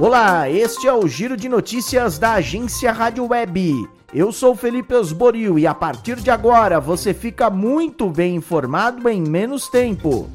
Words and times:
Olá, 0.00 0.48
este 0.48 0.88
é 0.88 0.94
o 0.94 1.06
Giro 1.06 1.36
de 1.36 1.46
Notícias 1.46 2.18
da 2.18 2.32
agência 2.32 2.90
Rádio 2.90 3.26
Web. 3.26 3.86
Eu 4.14 4.32
sou 4.32 4.56
Felipe 4.56 4.94
Osborio 4.94 5.58
e 5.58 5.66
a 5.66 5.74
partir 5.74 6.16
de 6.16 6.30
agora 6.30 6.80
você 6.80 7.12
fica 7.12 7.50
muito 7.50 8.08
bem 8.08 8.36
informado 8.36 9.06
em 9.10 9.20
menos 9.20 9.68
tempo. 9.68 10.30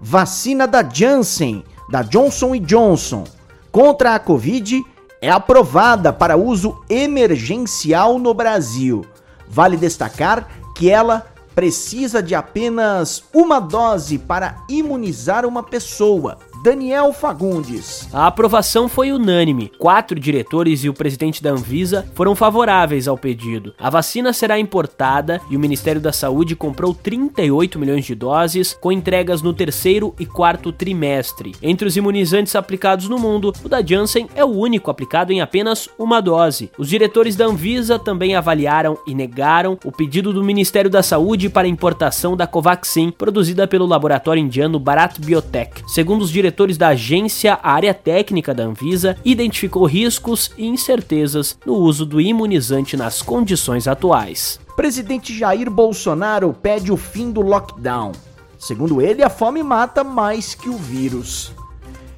Vacina 0.00 0.68
da 0.68 0.88
Janssen, 0.88 1.64
da 1.90 2.02
Johnson 2.02 2.56
Johnson, 2.60 3.24
contra 3.72 4.14
a 4.14 4.20
Covid 4.20 4.84
é 5.20 5.28
aprovada 5.28 6.12
para 6.12 6.36
uso 6.36 6.80
emergencial 6.88 8.20
no 8.20 8.32
Brasil. 8.32 9.04
Vale 9.48 9.76
destacar 9.76 10.46
que 10.76 10.88
ela 10.88 11.26
precisa 11.56 12.22
de 12.22 12.36
apenas 12.36 13.24
uma 13.34 13.58
dose 13.58 14.16
para 14.16 14.64
imunizar 14.68 15.44
uma 15.44 15.64
pessoa 15.64 16.38
Daniel 16.62 17.12
Fagundes. 17.12 18.08
A 18.12 18.28
aprovação 18.28 18.88
foi 18.88 19.10
unânime. 19.10 19.72
Quatro 19.80 20.20
diretores 20.20 20.84
e 20.84 20.88
o 20.88 20.94
presidente 20.94 21.42
da 21.42 21.50
Anvisa 21.50 22.06
foram 22.14 22.36
favoráveis 22.36 23.08
ao 23.08 23.18
pedido. 23.18 23.74
A 23.76 23.90
vacina 23.90 24.32
será 24.32 24.60
importada 24.60 25.40
e 25.50 25.56
o 25.56 25.58
Ministério 25.58 26.00
da 26.00 26.12
Saúde 26.12 26.54
comprou 26.54 26.94
38 26.94 27.80
milhões 27.80 28.04
de 28.04 28.14
doses, 28.14 28.78
com 28.80 28.92
entregas 28.92 29.42
no 29.42 29.52
terceiro 29.52 30.14
e 30.20 30.24
quarto 30.24 30.70
trimestre. 30.70 31.50
Entre 31.60 31.88
os 31.88 31.96
imunizantes 31.96 32.54
aplicados 32.54 33.08
no 33.08 33.18
mundo, 33.18 33.52
o 33.64 33.68
da 33.68 33.84
Janssen 33.84 34.28
é 34.32 34.44
o 34.44 34.56
único 34.56 34.88
aplicado 34.88 35.32
em 35.32 35.40
apenas 35.40 35.88
uma 35.98 36.20
dose. 36.20 36.70
Os 36.78 36.88
diretores 36.88 37.34
da 37.34 37.46
Anvisa 37.46 37.98
também 37.98 38.36
avaliaram 38.36 38.96
e 39.04 39.16
negaram 39.16 39.76
o 39.84 39.90
pedido 39.90 40.32
do 40.32 40.44
Ministério 40.44 40.88
da 40.88 41.02
Saúde 41.02 41.48
para 41.48 41.66
importação 41.66 42.36
da 42.36 42.46
Covaxin, 42.46 43.10
produzida 43.10 43.66
pelo 43.66 43.84
laboratório 43.84 44.40
indiano 44.40 44.78
Bharat 44.78 45.18
Biotech. 45.18 45.82
Segundo 45.88 46.22
os 46.22 46.30
diretores 46.30 46.51
diretores 46.52 46.76
da 46.76 46.88
agência, 46.88 47.58
área 47.62 47.94
técnica 47.94 48.52
da 48.52 48.64
Anvisa 48.64 49.16
identificou 49.24 49.86
riscos 49.86 50.52
e 50.58 50.66
incertezas 50.66 51.58
no 51.64 51.74
uso 51.74 52.04
do 52.04 52.20
imunizante 52.20 52.94
nas 52.94 53.22
condições 53.22 53.88
atuais. 53.88 54.60
Presidente 54.76 55.36
Jair 55.36 55.70
Bolsonaro 55.70 56.52
pede 56.52 56.92
o 56.92 56.96
fim 56.96 57.30
do 57.30 57.40
lockdown. 57.40 58.12
Segundo 58.58 59.00
ele, 59.00 59.22
a 59.22 59.30
fome 59.30 59.62
mata 59.62 60.04
mais 60.04 60.54
que 60.54 60.68
o 60.68 60.76
vírus. 60.76 61.52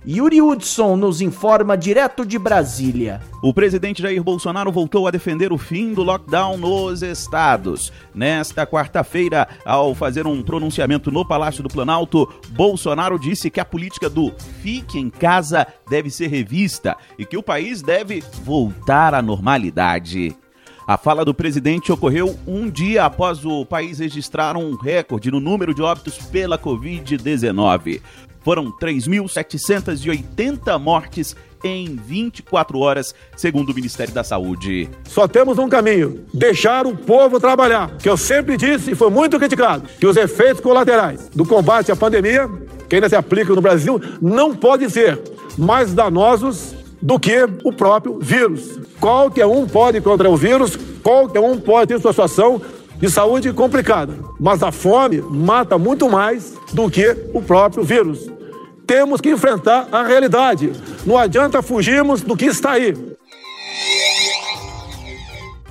Yuri 0.06 0.42
Hudson 0.42 0.96
nos 0.96 1.22
informa 1.22 1.78
direto 1.78 2.26
de 2.26 2.38
Brasília. 2.38 3.22
O 3.42 3.54
presidente 3.54 4.02
Jair 4.02 4.22
Bolsonaro 4.22 4.70
voltou 4.70 5.08
a 5.08 5.10
defender 5.10 5.50
o 5.50 5.56
fim 5.56 5.94
do 5.94 6.02
lockdown 6.02 6.58
nos 6.58 7.02
estados. 7.02 7.90
Nesta 8.14 8.66
quarta-feira, 8.66 9.48
ao 9.64 9.94
fazer 9.94 10.26
um 10.26 10.42
pronunciamento 10.42 11.10
no 11.10 11.26
Palácio 11.26 11.62
do 11.62 11.70
Planalto, 11.70 12.30
Bolsonaro 12.50 13.18
disse 13.18 13.50
que 13.50 13.60
a 13.60 13.64
política 13.64 14.10
do 14.10 14.30
fique 14.62 14.98
em 14.98 15.08
casa 15.08 15.66
deve 15.88 16.10
ser 16.10 16.26
revista 16.26 16.98
e 17.18 17.24
que 17.24 17.38
o 17.38 17.42
país 17.42 17.80
deve 17.80 18.22
voltar 18.42 19.14
à 19.14 19.22
normalidade. 19.22 20.36
A 20.86 20.98
fala 20.98 21.24
do 21.24 21.32
presidente 21.32 21.90
ocorreu 21.90 22.38
um 22.46 22.68
dia 22.68 23.06
após 23.06 23.42
o 23.46 23.64
país 23.64 24.00
registrar 24.00 24.54
um 24.54 24.76
recorde 24.76 25.30
no 25.30 25.40
número 25.40 25.72
de 25.72 25.80
óbitos 25.80 26.18
pela 26.18 26.58
Covid-19. 26.58 28.02
Foram 28.44 28.70
3.780 28.70 30.78
mortes 30.78 31.34
em 31.64 31.96
24 31.96 32.78
horas, 32.78 33.14
segundo 33.34 33.70
o 33.70 33.74
Ministério 33.74 34.12
da 34.12 34.22
Saúde. 34.22 34.90
Só 35.08 35.26
temos 35.26 35.58
um 35.58 35.68
caminho: 35.68 36.26
deixar 36.32 36.86
o 36.86 36.94
povo 36.94 37.40
trabalhar. 37.40 37.96
Que 37.96 38.08
eu 38.08 38.18
sempre 38.18 38.58
disse 38.58 38.92
e 38.92 38.94
foi 38.94 39.10
muito 39.10 39.38
criticado: 39.38 39.88
que 39.98 40.06
os 40.06 40.16
efeitos 40.16 40.60
colaterais 40.60 41.30
do 41.34 41.46
combate 41.46 41.90
à 41.90 41.96
pandemia, 41.96 42.48
que 42.88 42.96
ainda 42.96 43.08
se 43.08 43.16
aplicam 43.16 43.56
no 43.56 43.62
Brasil, 43.62 43.98
não 44.20 44.54
podem 44.54 44.90
ser 44.90 45.18
mais 45.56 45.94
danosos 45.94 46.74
do 47.00 47.18
que 47.18 47.48
o 47.64 47.72
próprio 47.72 48.18
vírus. 48.20 48.78
Qualquer 49.00 49.46
um 49.46 49.66
pode 49.66 49.98
encontrar 49.98 50.28
o 50.28 50.36
vírus, 50.36 50.76
qualquer 51.02 51.40
um 51.40 51.58
pode 51.58 51.94
ter 51.94 52.00
sua 52.00 52.12
situação 52.12 52.60
de 52.96 53.10
saúde 53.10 53.52
complicada, 53.52 54.18
mas 54.38 54.62
a 54.62 54.72
fome 54.72 55.20
mata 55.20 55.76
muito 55.78 56.08
mais 56.08 56.54
do 56.72 56.90
que 56.90 57.16
o 57.32 57.42
próprio 57.42 57.84
vírus. 57.84 58.30
Temos 58.86 59.20
que 59.20 59.30
enfrentar 59.30 59.88
a 59.90 60.02
realidade. 60.02 60.72
Não 61.06 61.16
adianta 61.16 61.62
fugirmos 61.62 62.22
do 62.22 62.36
que 62.36 62.46
está 62.46 62.72
aí. 62.72 62.94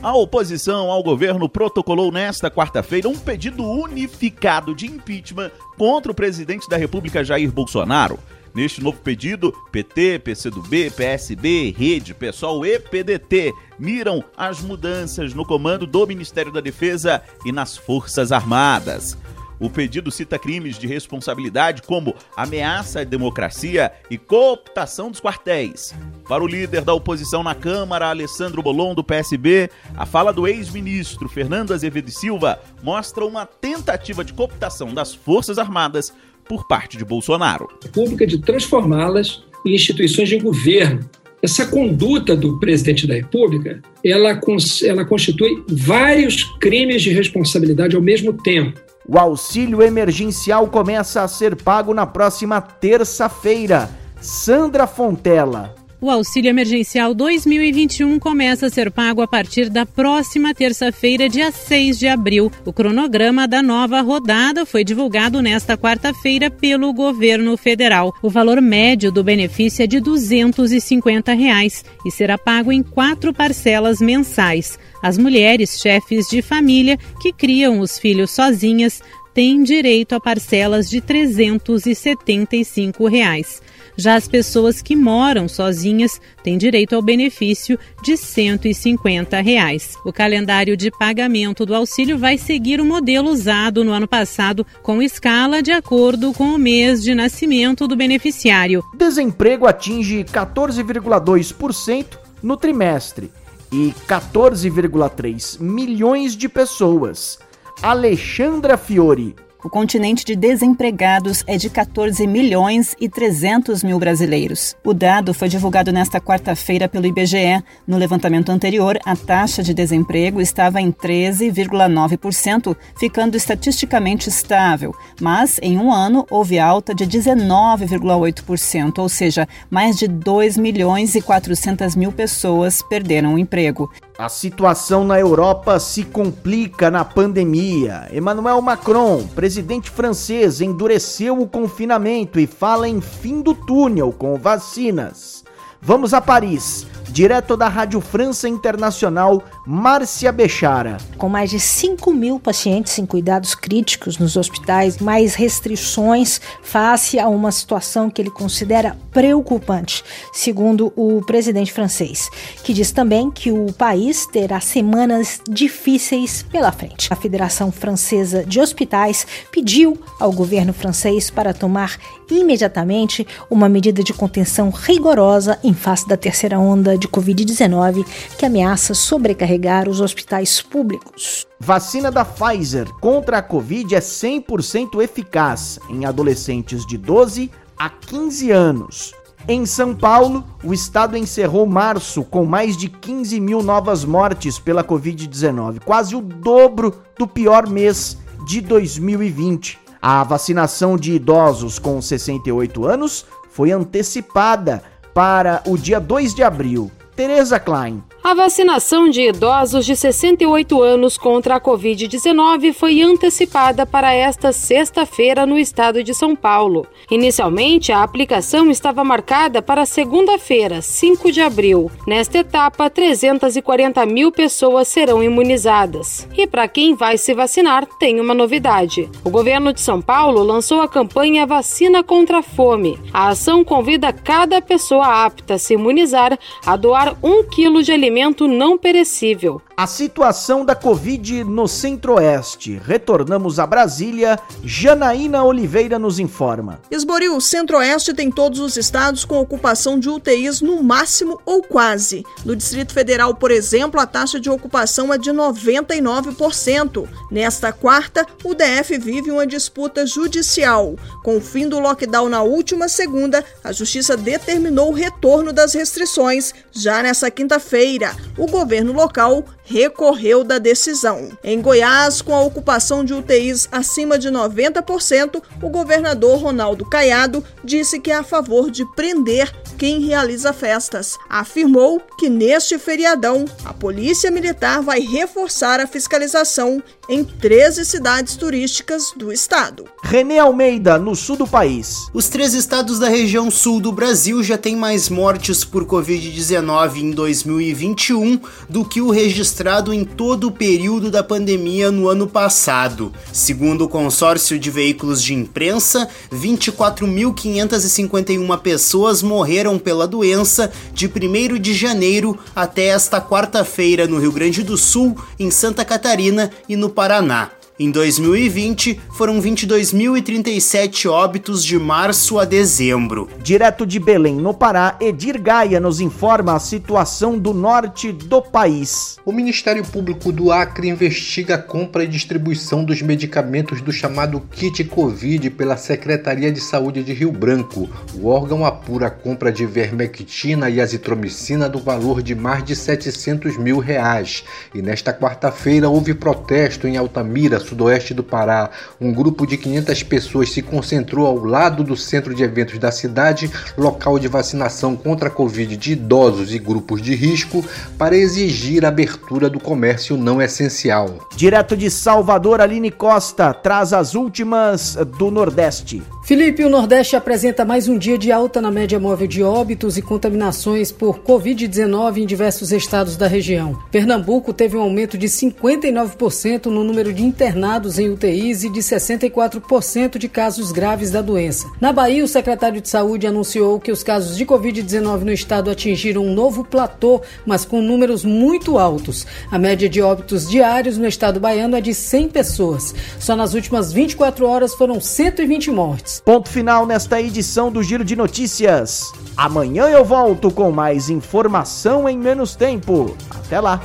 A 0.01 0.13
oposição 0.17 0.91
ao 0.91 1.01
governo 1.01 1.47
protocolou 1.47 2.11
nesta 2.11 2.51
quarta-feira 2.51 3.07
um 3.07 3.17
pedido 3.17 3.63
unificado 3.63 4.75
de 4.75 4.85
impeachment 4.85 5.49
contra 5.77 6.11
o 6.11 6.15
presidente 6.15 6.67
da 6.67 6.75
República 6.75 7.23
Jair 7.23 7.49
Bolsonaro. 7.49 8.19
Neste 8.53 8.83
novo 8.83 8.99
pedido, 8.99 9.51
PT, 9.71 10.19
PCdoB, 10.19 10.91
PSB, 10.91 11.73
Rede, 11.75 12.13
PSOL 12.13 12.63
e 12.65 12.77
PDT 12.77 13.51
miram 13.79 14.23
as 14.37 14.61
mudanças 14.61 15.33
no 15.33 15.43
comando 15.43 15.87
do 15.87 16.05
Ministério 16.05 16.51
da 16.51 16.61
Defesa 16.61 17.23
e 17.43 17.51
nas 17.51 17.75
Forças 17.75 18.31
Armadas. 18.31 19.17
O 19.59 19.69
pedido 19.69 20.11
cita 20.11 20.37
crimes 20.37 20.77
de 20.77 20.85
responsabilidade 20.85 21.83
como 21.83 22.13
ameaça 22.35 22.99
à 22.99 23.03
democracia 23.03 23.91
e 24.09 24.17
cooptação 24.17 25.09
dos 25.09 25.21
quartéis. 25.21 25.95
Para 26.27 26.43
o 26.43 26.47
líder 26.47 26.81
da 26.81 26.93
oposição 26.93 27.41
na 27.41 27.55
Câmara, 27.55 28.09
Alessandro 28.09 28.61
Bolon, 28.61 28.93
do 28.93 29.03
PSB, 29.03 29.69
a 29.95 30.05
fala 30.05 30.33
do 30.33 30.47
ex-ministro 30.47 31.29
Fernando 31.29 31.73
Azevedo 31.73 32.11
Silva 32.11 32.59
mostra 32.83 33.25
uma 33.25 33.45
tentativa 33.45 34.23
de 34.23 34.33
cooptação 34.33 34.93
das 34.93 35.13
Forças 35.13 35.57
Armadas 35.57 36.13
por 36.47 36.67
parte 36.67 36.97
de 36.97 37.05
Bolsonaro. 37.05 37.67
Pública 37.91 38.25
de 38.25 38.39
transformá-las 38.39 39.43
em 39.65 39.73
instituições 39.73 40.29
de 40.29 40.37
governo. 40.37 41.09
Essa 41.41 41.65
conduta 41.65 42.35
do 42.37 42.57
presidente 42.59 43.05
da 43.05 43.15
República, 43.15 43.81
ela, 44.03 44.39
ela 44.85 45.05
constitui 45.05 45.63
vários 45.67 46.43
crimes 46.59 47.01
de 47.01 47.11
responsabilidade 47.11 47.95
ao 47.95 48.01
mesmo 48.01 48.31
tempo. 48.31 48.79
O 49.05 49.17
auxílio 49.17 49.81
emergencial 49.81 50.67
começa 50.67 51.21
a 51.21 51.27
ser 51.27 51.55
pago 51.57 51.93
na 51.93 52.05
próxima 52.05 52.61
terça-feira. 52.61 53.89
Sandra 54.21 54.87
Fontela. 54.87 55.75
O 56.03 56.09
auxílio 56.09 56.49
emergencial 56.49 57.13
2021 57.13 58.19
começa 58.19 58.65
a 58.65 58.69
ser 58.69 58.91
pago 58.91 59.21
a 59.21 59.27
partir 59.27 59.69
da 59.69 59.85
próxima 59.85 60.53
terça-feira, 60.53 61.29
dia 61.29 61.49
6 61.49 61.97
de 61.97 62.09
abril. 62.09 62.51
O 62.65 62.73
cronograma 62.73 63.47
da 63.47 63.63
nova 63.63 64.01
rodada 64.01 64.65
foi 64.65 64.83
divulgado 64.83 65.41
nesta 65.41 65.77
quarta-feira 65.77 66.51
pelo 66.51 66.91
governo 66.91 67.55
federal. 67.55 68.13
O 68.21 68.29
valor 68.29 68.59
médio 68.59 69.13
do 69.13 69.23
benefício 69.23 69.81
é 69.81 69.87
de 69.87 70.01
250 70.01 71.31
reais 71.31 71.85
e 72.05 72.11
será 72.11 72.37
pago 72.37 72.69
em 72.69 72.83
quatro 72.83 73.33
parcelas 73.33 74.01
mensais. 74.01 74.77
As 75.01 75.17
mulheres 75.17 75.79
chefes 75.79 76.27
de 76.27 76.41
família 76.41 76.99
que 77.21 77.31
criam 77.31 77.79
os 77.79 77.97
filhos 77.97 78.31
sozinhas 78.31 79.01
têm 79.33 79.63
direito 79.63 80.15
a 80.15 80.19
parcelas 80.19 80.89
de 80.89 80.99
375 80.99 83.07
reais. 83.07 83.61
Já 83.97 84.15
as 84.15 84.27
pessoas 84.27 84.81
que 84.81 84.95
moram 84.95 85.47
sozinhas 85.47 86.19
têm 86.43 86.57
direito 86.57 86.95
ao 86.95 87.01
benefício 87.01 87.77
de 88.03 88.17
150 88.17 89.39
reais. 89.41 89.95
O 90.05 90.11
calendário 90.11 90.75
de 90.75 90.89
pagamento 90.91 91.65
do 91.65 91.75
auxílio 91.75 92.17
vai 92.17 92.37
seguir 92.37 92.81
o 92.81 92.85
modelo 92.85 93.29
usado 93.29 93.83
no 93.83 93.91
ano 93.91 94.07
passado, 94.07 94.65
com 94.81 95.01
escala 95.01 95.61
de 95.61 95.71
acordo 95.71 96.33
com 96.33 96.55
o 96.55 96.57
mês 96.57 97.03
de 97.03 97.13
nascimento 97.13 97.87
do 97.87 97.95
beneficiário. 97.95 98.83
Desemprego 98.95 99.67
atinge 99.67 100.23
14,2% 100.23 102.17
no 102.41 102.57
trimestre 102.57 103.31
e 103.71 103.93
14,3 104.07 105.59
milhões 105.59 106.35
de 106.35 106.47
pessoas. 106.47 107.39
Alexandra 107.81 108.77
Fiore, 108.77 109.35
o 109.63 109.69
continente 109.69 110.25
de 110.25 110.35
desempregados 110.35 111.43
é 111.47 111.55
de 111.57 111.69
14 111.69 112.27
milhões 112.27 112.95
e 112.99 113.07
300 113.07 113.81
mil 113.83 113.97
brasileiros. 113.97 114.75
O 114.83 114.93
dado 114.93 115.33
foi 115.33 115.47
divulgado 115.47 115.89
nesta 115.91 116.19
quarta-feira 116.19 116.89
pelo 116.89 117.05
IBGE. 117.05 117.63
No 117.87 117.97
levantamento 117.97 118.49
anterior, 118.49 118.99
a 119.05 119.15
taxa 119.15 119.63
de 119.63 119.73
desemprego 119.73 120.41
estava 120.41 120.81
em 120.81 120.91
13,9%, 120.91 122.75
ficando 122.99 123.37
estatisticamente 123.37 124.27
estável. 124.27 124.93
Mas, 125.21 125.59
em 125.61 125.77
um 125.77 125.93
ano, 125.93 126.25
houve 126.29 126.59
alta 126.59 126.93
de 126.93 127.05
19,8%, 127.05 128.99
ou 128.99 129.07
seja, 129.07 129.47
mais 129.69 129.95
de 129.95 130.09
2 130.09 130.57
milhões 130.57 131.15
e 131.15 131.21
400 131.21 131.95
mil 131.95 132.11
pessoas 132.11 132.81
perderam 132.81 133.35
o 133.35 133.39
emprego. 133.39 133.89
A 134.17 134.29
situação 134.29 135.03
na 135.03 135.19
Europa 135.19 135.79
se 135.79 136.03
complica 136.03 136.91
na 136.91 137.03
pandemia. 137.03 138.07
Emmanuel 138.13 138.61
Macron, 138.61 139.25
presidente 139.33 139.89
francês, 139.89 140.61
endureceu 140.61 141.41
o 141.41 141.47
confinamento 141.47 142.39
e 142.39 142.45
fala 142.45 142.87
em 142.87 143.01
fim 143.01 143.41
do 143.41 143.55
túnel 143.55 144.13
com 144.13 144.37
vacinas. 144.37 145.43
Vamos 145.81 146.13
a 146.13 146.21
Paris. 146.21 146.85
Direto 147.13 147.55
da 147.55 147.67
Rádio 147.67 148.01
França 148.01 148.49
Internacional, 148.49 149.43
Márcia 149.67 150.31
Bechara. 150.31 150.97
Com 151.15 151.29
mais 151.29 151.51
de 151.51 151.59
5 151.59 152.11
mil 152.11 152.39
pacientes 152.39 152.97
em 152.97 153.05
cuidados 153.05 153.53
críticos 153.53 154.17
nos 154.17 154.35
hospitais, 154.35 154.97
mais 154.97 155.35
restrições 155.35 156.41
face 156.63 157.19
a 157.19 157.29
uma 157.29 157.51
situação 157.51 158.09
que 158.09 158.19
ele 158.19 158.31
considera 158.31 158.97
preocupante, 159.11 160.03
segundo 160.33 160.91
o 160.95 161.21
presidente 161.23 161.71
francês, 161.71 162.31
que 162.63 162.73
diz 162.73 162.91
também 162.91 163.29
que 163.29 163.51
o 163.51 163.71
país 163.73 164.25
terá 164.25 164.59
semanas 164.59 165.39
difíceis 165.47 166.41
pela 166.41 166.71
frente. 166.71 167.09
A 167.11 167.15
Federação 167.15 167.71
Francesa 167.71 168.43
de 168.43 168.59
Hospitais 168.59 169.27
pediu 169.51 170.01
ao 170.19 170.31
governo 170.31 170.73
francês 170.73 171.29
para 171.29 171.53
tomar 171.53 171.95
imediatamente 172.31 173.27
uma 173.51 173.69
medida 173.69 174.03
de 174.03 174.13
contenção 174.13 174.71
rigorosa 174.71 175.59
em 175.63 175.75
face 175.75 176.07
da 176.07 176.17
terceira 176.17 176.57
onda 176.57 176.97
de 177.03 177.07
Covid-19 177.09 178.05
que 178.37 178.45
ameaça 178.45 178.93
sobrecarregar 178.93 179.89
os 179.89 179.99
hospitais 179.99 180.61
públicos. 180.61 181.45
Vacina 181.59 182.09
da 182.09 182.23
Pfizer 182.23 182.91
contra 183.01 183.39
a 183.39 183.41
Covid 183.41 183.93
é 183.93 183.99
100% 183.99 185.01
eficaz 185.01 185.79
em 185.89 186.05
adolescentes 186.05 186.85
de 186.85 186.97
12 186.97 187.51
a 187.77 187.89
15 187.89 188.51
anos. 188.51 189.13
Em 189.45 189.65
São 189.65 189.93
Paulo, 189.93 190.45
o 190.63 190.73
estado 190.73 191.17
encerrou 191.17 191.65
março 191.65 192.23
com 192.23 192.45
mais 192.45 192.77
de 192.77 192.87
15 192.87 193.41
mil 193.41 193.61
novas 193.61 194.05
mortes 194.05 194.57
pela 194.57 194.85
Covid-19, 194.85 195.81
quase 195.83 196.15
o 196.15 196.21
dobro 196.21 196.95
do 197.19 197.27
pior 197.27 197.67
mês 197.67 198.17
de 198.47 198.61
2020. 198.61 199.77
A 200.01 200.23
vacinação 200.23 200.95
de 200.95 201.13
idosos 201.13 201.77
com 201.77 202.01
68 202.01 202.85
anos 202.85 203.25
foi 203.49 203.71
antecipada 203.71 204.81
para 205.13 205.61
o 205.67 205.77
dia 205.77 205.99
2 205.99 206.33
de 206.33 206.43
abril. 206.43 206.91
Tereza 207.15 207.59
Klein. 207.59 208.03
A 208.23 208.33
vacinação 208.33 209.09
de 209.09 209.21
idosos 209.21 209.85
de 209.85 209.97
68 209.97 210.81
anos 210.81 211.17
contra 211.17 211.55
a 211.55 211.61
Covid-19 211.61 212.73
foi 212.73 213.01
antecipada 213.01 213.85
para 213.85 214.13
esta 214.13 214.53
sexta-feira 214.53 215.45
no 215.45 215.59
estado 215.59 216.01
de 216.01 216.13
São 216.13 216.33
Paulo. 216.33 216.87
Inicialmente, 217.11 217.91
a 217.91 218.01
aplicação 218.01 218.71
estava 218.71 219.03
marcada 219.03 219.61
para 219.61 219.85
segunda-feira, 219.85 220.81
5 220.81 221.33
de 221.33 221.41
abril. 221.41 221.91
Nesta 222.07 222.37
etapa, 222.37 222.89
340 222.89 224.05
mil 224.05 224.31
pessoas 224.31 224.87
serão 224.87 225.21
imunizadas. 225.21 226.27
E 226.35 226.47
para 226.47 226.67
quem 226.67 226.95
vai 226.95 227.17
se 227.17 227.33
vacinar, 227.33 227.85
tem 227.99 228.21
uma 228.21 228.33
novidade. 228.33 229.09
O 229.23 229.29
governo 229.29 229.73
de 229.73 229.81
São 229.81 230.01
Paulo 230.01 230.41
lançou 230.43 230.81
a 230.81 230.87
campanha 230.87 231.45
Vacina 231.45 232.01
contra 232.01 232.39
a 232.39 232.43
Fome. 232.43 232.97
A 233.13 233.27
ação 233.27 233.65
convida 233.65 234.13
cada 234.13 234.61
pessoa 234.61 235.25
apta 235.25 235.55
a 235.55 235.59
se 235.59 235.73
imunizar 235.73 236.39
a 236.65 236.77
doar 236.77 237.02
um 237.21 237.43
quilo 237.43 237.83
de 237.83 237.91
alimento 237.91 238.47
não 238.47 238.77
perecível. 238.77 239.61
A 239.83 239.87
situação 239.87 240.63
da 240.63 240.73
Covid 240.73 241.43
no 241.43 241.67
Centro-Oeste. 241.67 242.79
Retornamos 242.85 243.59
a 243.59 243.67
Brasília. 243.67 244.39
Janaína 244.63 245.43
Oliveira 245.43 245.99
nos 245.99 246.19
informa. 246.19 246.79
Esboril, 246.89 247.35
o 247.35 247.41
Centro-Oeste 247.41 248.13
tem 248.13 248.31
todos 248.31 248.61
os 248.61 248.77
estados 248.77 249.25
com 249.25 249.37
ocupação 249.37 249.99
de 249.99 250.07
UTIs 250.07 250.61
no 250.61 250.81
máximo 250.81 251.37
ou 251.45 251.61
quase. 251.61 252.23
No 252.45 252.55
Distrito 252.55 252.93
Federal, 252.93 253.35
por 253.35 253.51
exemplo, 253.51 253.99
a 253.99 254.07
taxa 254.07 254.39
de 254.39 254.49
ocupação 254.49 255.13
é 255.13 255.17
de 255.17 255.31
99%. 255.31 257.05
Nesta 257.29 257.73
quarta, 257.73 258.25
o 258.41 258.55
DF 258.55 258.97
vive 258.97 259.31
uma 259.31 259.45
disputa 259.45 260.07
judicial. 260.07 260.95
Com 261.25 261.35
o 261.35 261.41
fim 261.41 261.67
do 261.67 261.81
lockdown 261.81 262.29
na 262.29 262.41
última 262.41 262.87
segunda, 262.87 263.43
a 263.61 263.73
Justiça 263.73 264.15
determinou 264.15 264.91
o 264.91 264.95
retorno 264.95 265.51
das 265.51 265.73
restrições 265.73 266.53
já 266.71 267.03
nessa 267.03 267.29
quinta-feira. 267.29 268.15
O 268.37 268.47
governo 268.47 268.93
local 268.93 269.43
recorreu 269.73 270.43
da 270.43 270.59
decisão. 270.59 271.31
Em 271.43 271.59
Goiás, 271.59 272.21
com 272.21 272.35
a 272.35 272.41
ocupação 272.41 273.03
de 273.03 273.11
UTIs 273.11 273.67
acima 273.71 274.19
de 274.19 274.29
90%, 274.29 275.41
o 275.63 275.69
governador 275.69 276.37
Ronaldo 276.39 276.85
Caiado 276.85 277.43
disse 277.63 277.99
que 277.99 278.11
é 278.11 278.15
a 278.15 278.23
favor 278.23 278.69
de 278.69 278.85
prender 278.93 279.51
quem 279.83 279.99
realiza 279.99 280.53
festas. 280.53 281.17
Afirmou 281.29 282.01
que 282.17 282.29
neste 282.29 282.79
feriadão 282.79 283.43
a 283.65 283.73
Polícia 283.73 284.31
Militar 284.31 284.81
vai 284.81 285.01
reforçar 285.01 285.81
a 285.81 285.87
fiscalização 285.87 286.81
em 287.09 287.21
13 287.21 287.83
cidades 287.83 288.37
turísticas 288.37 289.11
do 289.17 289.29
estado. 289.29 289.83
René 290.01 290.39
Almeida, 290.39 290.97
no 290.97 291.17
sul 291.17 291.35
do 291.35 291.45
país. 291.45 292.07
Os 292.13 292.29
três 292.29 292.53
estados 292.53 292.97
da 292.97 293.09
região 293.09 293.51
sul 293.51 293.81
do 293.81 293.91
Brasil 293.91 294.41
já 294.41 294.57
têm 294.57 294.77
mais 294.77 295.09
mortes 295.09 295.65
por 295.65 295.85
Covid-19 295.85 297.01
em 297.01 297.11
2021 297.11 298.39
do 298.69 298.85
que 298.85 299.01
o 299.01 299.09
registrado 299.09 299.93
em 299.93 300.05
todo 300.05 300.47
o 300.47 300.51
período 300.51 301.11
da 301.11 301.21
pandemia 301.21 301.91
no 301.91 302.07
ano 302.07 302.25
passado. 302.25 303.11
Segundo 303.33 303.83
o 303.83 303.89
consórcio 303.89 304.57
de 304.57 304.71
veículos 304.71 305.21
de 305.21 305.33
imprensa, 305.33 306.07
24.551 306.31 308.61
pessoas 308.61 309.21
morreram 309.21 309.72
pela 309.77 310.07
doença 310.07 310.71
de 310.93 311.07
1 311.07 311.59
de 311.59 311.73
janeiro 311.73 312.37
até 312.55 312.87
esta 312.87 313.21
quarta-feira 313.21 314.07
no 314.07 314.19
Rio 314.19 314.31
Grande 314.31 314.63
do 314.63 314.77
Sul, 314.77 315.17
em 315.39 315.49
Santa 315.49 315.83
Catarina 315.83 316.51
e 316.67 316.75
no 316.75 316.89
Paraná. 316.89 317.51
Em 317.79 317.89
2020, 317.89 319.01
foram 319.17 319.41
22.037 319.41 321.09
óbitos 321.09 321.65
de 321.65 321.79
março 321.79 322.37
a 322.37 322.45
dezembro. 322.45 323.27
Direto 323.41 323.83
de 323.83 323.99
Belém, 323.99 324.35
no 324.35 324.53
Pará, 324.53 324.95
Edir 325.01 325.41
Gaia 325.41 325.79
nos 325.79 325.99
informa 325.99 326.53
a 326.53 326.59
situação 326.59 327.35
do 327.35 327.51
norte 327.51 328.11
do 328.11 328.43
país. 328.43 329.17
O 329.25 329.31
Ministério 329.31 329.83
Público 329.83 330.31
do 330.31 330.51
Acre 330.51 330.87
investiga 330.87 331.55
a 331.55 331.57
compra 331.57 332.03
e 332.03 332.07
distribuição 332.07 332.85
dos 332.85 333.01
medicamentos 333.01 333.81
do 333.81 333.91
chamado 333.91 334.39
kit 334.51 334.83
Covid 334.83 335.49
pela 335.49 335.75
Secretaria 335.75 336.51
de 336.51 336.61
Saúde 336.61 337.03
de 337.03 337.11
Rio 337.11 337.31
Branco. 337.31 337.89
O 338.13 338.27
órgão 338.27 338.63
apura 338.63 339.07
a 339.07 339.11
compra 339.11 339.51
de 339.51 339.65
vermectina 339.65 340.69
e 340.69 340.79
azitromicina 340.79 341.67
do 341.67 341.79
valor 341.79 342.21
de 342.21 342.35
mais 342.35 342.63
de 342.63 342.75
700 342.75 343.57
mil 343.57 343.79
reais. 343.79 344.43
E 344.75 344.81
nesta 344.81 345.11
quarta-feira 345.11 345.89
houve 345.89 346.13
protesto 346.13 346.87
em 346.87 346.97
Altamira, 346.97 347.62
sudoeste 347.63 348.13
do 348.13 348.23
Pará, 348.23 348.69
um 348.99 349.11
grupo 349.11 349.47
de 349.47 349.57
500 349.57 350.03
pessoas 350.03 350.51
se 350.51 350.61
concentrou 350.61 351.25
ao 351.25 351.43
lado 351.43 351.83
do 351.83 351.97
centro 351.97 352.35
de 352.35 352.43
eventos 352.43 352.77
da 352.77 352.91
cidade, 352.91 353.49
local 353.77 354.19
de 354.19 354.27
vacinação 354.27 354.95
contra 354.95 355.29
a 355.29 355.31
Covid 355.31 355.75
de 355.75 355.93
idosos 355.93 356.53
e 356.53 356.59
grupos 356.59 357.01
de 357.01 357.15
risco, 357.15 357.63
para 357.97 358.15
exigir 358.15 358.85
a 358.85 358.89
abertura 358.89 359.49
do 359.49 359.59
comércio 359.59 360.17
não 360.17 360.41
essencial. 360.41 361.27
Direto 361.35 361.75
de 361.75 361.89
Salvador, 361.89 362.61
Aline 362.61 362.91
Costa 362.91 363.53
traz 363.53 363.93
as 363.93 364.13
últimas 364.13 364.95
do 365.17 365.31
Nordeste. 365.31 366.03
Felipe, 366.25 366.63
o 366.63 366.69
Nordeste 366.69 367.17
apresenta 367.17 367.65
mais 367.65 367.89
um 367.89 367.97
dia 367.97 368.17
de 368.17 368.31
alta 368.31 368.61
na 368.61 368.71
média 368.71 368.97
móvel 368.97 369.27
de 369.27 369.43
óbitos 369.43 369.97
e 369.97 370.01
contaminações 370.01 370.89
por 370.89 371.19
Covid-19 371.19 372.19
em 372.19 372.25
diversos 372.25 372.71
estados 372.71 373.17
da 373.17 373.27
região. 373.27 373.77
Pernambuco 373.91 374.53
teve 374.53 374.77
um 374.77 374.81
aumento 374.81 375.17
de 375.17 375.27
59% 375.27 376.67
no 376.67 376.81
número 376.81 377.11
de 377.11 377.23
internados 377.23 377.99
em 377.99 378.09
UTIs 378.09 378.63
e 378.63 378.69
de 378.69 378.79
64% 378.79 380.17
de 380.17 380.29
casos 380.29 380.71
graves 380.71 381.11
da 381.11 381.21
doença. 381.21 381.69
Na 381.81 381.91
Bahia, 381.91 382.23
o 382.23 382.27
secretário 382.27 382.79
de 382.79 382.87
Saúde 382.87 383.27
anunciou 383.27 383.77
que 383.77 383.91
os 383.91 384.01
casos 384.01 384.37
de 384.37 384.45
Covid-19 384.45 385.23
no 385.23 385.33
estado 385.33 385.69
atingiram 385.69 386.25
um 386.25 386.33
novo 386.33 386.63
platô, 386.63 387.21
mas 387.45 387.65
com 387.65 387.81
números 387.81 388.23
muito 388.23 388.79
altos. 388.79 389.27
A 389.51 389.59
média 389.59 389.89
de 389.89 390.01
óbitos 390.01 390.49
diários 390.49 390.97
no 390.97 391.05
estado 391.05 391.41
baiano 391.41 391.75
é 391.75 391.81
de 391.81 391.93
100 391.93 392.29
pessoas. 392.29 392.95
Só 393.19 393.35
nas 393.35 393.53
últimas 393.53 393.91
24 393.91 394.47
horas 394.47 394.73
foram 394.73 395.01
120 395.01 395.69
mortes. 395.69 396.12
Ponto 396.21 396.49
final 396.49 396.85
nesta 396.85 397.21
edição 397.21 397.71
do 397.71 397.81
Giro 397.81 398.03
de 398.03 398.15
Notícias. 398.15 399.11
Amanhã 399.35 399.85
eu 399.89 400.05
volto 400.05 400.51
com 400.51 400.71
mais 400.71 401.09
informação 401.09 402.07
em 402.07 402.17
menos 402.17 402.55
tempo. 402.55 403.15
Até 403.29 403.59
lá! 403.59 403.81